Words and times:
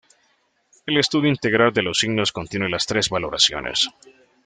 El 0.87 0.97
estudio 0.97 1.29
integral 1.29 1.71
de 1.73 1.83
los 1.83 1.99
signos 1.99 2.31
contiene 2.31 2.67
las 2.69 2.87
tres 2.87 3.09
valoraciones. 3.11 3.87